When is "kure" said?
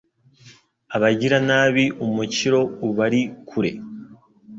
3.49-3.71